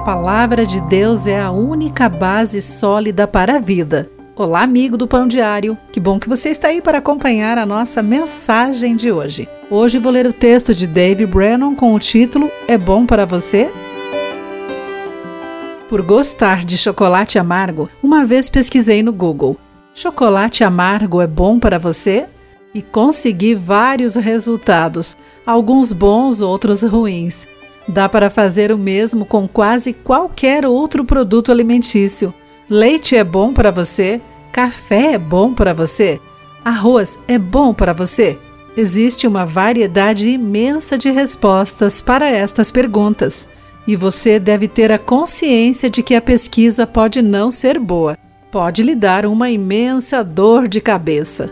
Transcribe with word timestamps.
A 0.00 0.02
palavra 0.02 0.64
de 0.64 0.80
Deus 0.80 1.26
é 1.26 1.38
a 1.38 1.50
única 1.50 2.08
base 2.08 2.62
sólida 2.62 3.28
para 3.28 3.56
a 3.56 3.58
vida. 3.58 4.10
Olá, 4.34 4.62
amigo 4.62 4.96
do 4.96 5.06
Pão 5.06 5.28
Diário. 5.28 5.76
Que 5.92 6.00
bom 6.00 6.18
que 6.18 6.26
você 6.26 6.48
está 6.48 6.68
aí 6.68 6.80
para 6.80 6.96
acompanhar 6.96 7.58
a 7.58 7.66
nossa 7.66 8.02
mensagem 8.02 8.96
de 8.96 9.12
hoje. 9.12 9.46
Hoje 9.70 9.98
vou 9.98 10.10
ler 10.10 10.26
o 10.26 10.32
texto 10.32 10.74
de 10.74 10.86
Dave 10.86 11.26
Brennan 11.26 11.74
com 11.74 11.94
o 11.94 11.98
título 11.98 12.50
É 12.66 12.78
bom 12.78 13.04
para 13.04 13.26
você? 13.26 13.70
Por 15.86 16.00
gostar 16.00 16.64
de 16.64 16.78
chocolate 16.78 17.38
amargo, 17.38 17.90
uma 18.02 18.24
vez 18.24 18.48
pesquisei 18.48 19.02
no 19.02 19.12
Google: 19.12 19.58
Chocolate 19.92 20.64
amargo 20.64 21.20
é 21.20 21.26
bom 21.26 21.58
para 21.58 21.78
você? 21.78 22.24
E 22.74 22.80
consegui 22.80 23.54
vários 23.54 24.16
resultados, 24.16 25.14
alguns 25.44 25.92
bons, 25.92 26.40
outros 26.40 26.82
ruins. 26.82 27.46
Dá 27.88 28.08
para 28.08 28.30
fazer 28.30 28.70
o 28.70 28.78
mesmo 28.78 29.24
com 29.24 29.48
quase 29.48 29.92
qualquer 29.92 30.64
outro 30.66 31.04
produto 31.04 31.50
alimentício. 31.50 32.32
Leite 32.68 33.16
é 33.16 33.24
bom 33.24 33.52
para 33.52 33.70
você? 33.70 34.20
Café 34.52 35.14
é 35.14 35.18
bom 35.18 35.54
para 35.54 35.72
você? 35.72 36.20
Arroz 36.64 37.18
é 37.26 37.38
bom 37.38 37.72
para 37.72 37.92
você? 37.92 38.38
Existe 38.76 39.26
uma 39.26 39.44
variedade 39.44 40.28
imensa 40.28 40.96
de 40.96 41.10
respostas 41.10 42.00
para 42.00 42.28
estas 42.28 42.70
perguntas. 42.70 43.46
E 43.86 43.96
você 43.96 44.38
deve 44.38 44.68
ter 44.68 44.92
a 44.92 44.98
consciência 44.98 45.90
de 45.90 46.02
que 46.02 46.14
a 46.14 46.20
pesquisa 46.20 46.86
pode 46.86 47.22
não 47.22 47.50
ser 47.50 47.78
boa, 47.78 48.16
pode 48.50 48.82
lhe 48.82 48.94
dar 48.94 49.26
uma 49.26 49.50
imensa 49.50 50.22
dor 50.22 50.68
de 50.68 50.80
cabeça. 50.80 51.50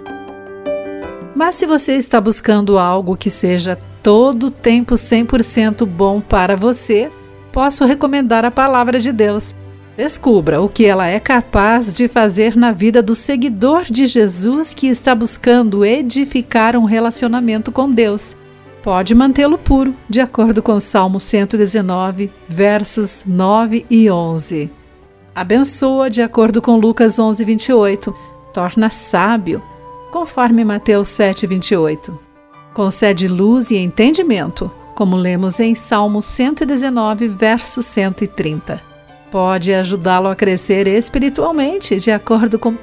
Mas 1.35 1.55
se 1.55 1.67
você 1.67 1.93
está 1.95 2.21
buscando 2.21 2.79
algo 2.79 3.17
que 3.17 3.31
seja 3.31 3.79
todo 4.09 4.51
tempo 4.51 4.95
100% 4.95 5.85
bom 5.85 6.19
para 6.19 6.57
você, 6.57 7.13
posso 7.53 7.85
recomendar 7.85 8.43
a 8.43 8.51
palavra 8.51 8.99
de 8.99 9.13
Deus. 9.13 9.55
Descubra 9.99 10.63
o 10.63 10.69
que 10.71 10.87
ela 10.87 11.07
é 11.07 11.21
capaz 11.21 11.93
de 11.93 12.09
fazer 12.09 12.57
na 12.57 12.73
vida 12.73 13.03
do 13.03 13.15
seguidor 13.15 13.85
de 13.85 14.07
Jesus 14.07 14.73
que 14.73 14.87
está 14.87 15.15
buscando 15.15 15.85
edificar 15.85 16.75
um 16.75 16.87
relacionamento 16.87 17.71
com 17.71 17.93
Deus. 17.93 18.35
Pode 18.83 19.15
mantê-lo 19.15 19.59
puro, 19.59 19.95
de 20.09 20.23
acordo 20.23 20.63
com 20.63 20.81
Salmo 20.81 21.21
119, 21.21 22.31
versos 22.49 23.25
9 23.27 23.85
e 23.91 24.11
11. 24.11 24.71
Abençoa, 25.35 26.09
de 26.09 26.23
acordo 26.23 26.63
com 26.63 26.79
Lucas 26.79 27.19
11, 27.19 27.45
28. 27.45 28.17
Torna 28.55 28.89
sábio, 28.89 29.63
conforme 30.11 30.65
Mateus 30.65 31.09
7, 31.09 31.47
28. 31.47 32.28
Concede 32.79 33.27
luz 33.27 33.73
e 33.73 33.77
entendimento, 33.77 34.71
como 34.95 35.17
lemos 35.17 35.59
em 35.59 35.75
Salmo 35.75 36.23
119, 36.23 37.27
verso 37.27 37.83
130. 37.83 38.81
Pode 39.33 39.75
ajudá-lo 39.75 40.29
a 40.29 40.37
crescer 40.37 40.87
espiritualmente, 40.87 41.99
de 41.99 42.13
acordo 42.13 42.57
com 42.57 42.69
1 42.69 42.77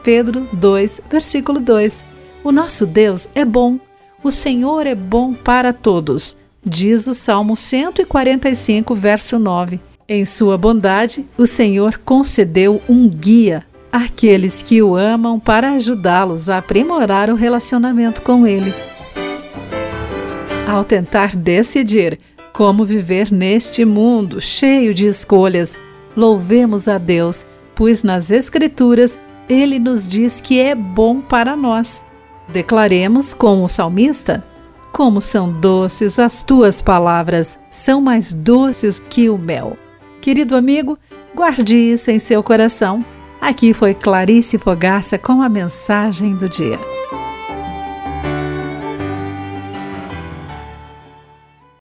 Pedro 0.00 0.48
2, 0.52 1.00
versículo 1.10 1.58
2. 1.58 2.04
O 2.44 2.52
nosso 2.52 2.86
Deus 2.86 3.28
é 3.34 3.44
bom, 3.44 3.80
o 4.22 4.30
Senhor 4.30 4.86
é 4.86 4.94
bom 4.94 5.34
para 5.34 5.72
todos, 5.72 6.36
diz 6.64 7.08
o 7.08 7.14
Salmo 7.16 7.56
145, 7.56 8.94
verso 8.94 9.40
9. 9.40 9.80
Em 10.08 10.24
sua 10.24 10.56
bondade, 10.56 11.26
o 11.36 11.48
Senhor 11.48 11.98
concedeu 12.04 12.80
um 12.88 13.08
guia 13.08 13.66
àqueles 13.90 14.62
que 14.62 14.80
o 14.80 14.94
amam 14.94 15.40
para 15.40 15.72
ajudá-los 15.72 16.48
a 16.48 16.58
aprimorar 16.58 17.28
o 17.28 17.34
relacionamento 17.34 18.22
com 18.22 18.46
Ele 18.46 18.72
ao 20.66 20.84
tentar 20.84 21.36
decidir 21.36 22.18
como 22.52 22.84
viver 22.84 23.30
neste 23.30 23.84
mundo 23.84 24.40
cheio 24.40 24.94
de 24.94 25.06
escolhas, 25.06 25.78
louvemos 26.16 26.88
a 26.88 26.96
Deus, 26.96 27.46
pois 27.74 28.02
nas 28.02 28.30
Escrituras 28.30 29.20
ele 29.48 29.78
nos 29.78 30.08
diz 30.08 30.40
que 30.40 30.58
é 30.58 30.74
bom 30.74 31.20
para 31.20 31.54
nós. 31.54 32.04
Declaremos 32.48 33.34
com 33.34 33.62
o 33.62 33.68
salmista: 33.68 34.42
Como 34.90 35.20
são 35.20 35.52
doces 35.52 36.18
as 36.18 36.42
tuas 36.42 36.80
palavras, 36.80 37.58
são 37.70 38.00
mais 38.00 38.32
doces 38.32 38.98
que 38.98 39.28
o 39.28 39.36
mel. 39.36 39.76
Querido 40.22 40.56
amigo, 40.56 40.98
guarde 41.34 41.76
isso 41.76 42.10
em 42.10 42.18
seu 42.18 42.42
coração. 42.42 43.04
Aqui 43.38 43.74
foi 43.74 43.94
Clarice 43.94 44.56
Fogaça 44.56 45.18
com 45.18 45.42
a 45.42 45.48
mensagem 45.48 46.34
do 46.34 46.48
dia. 46.48 46.95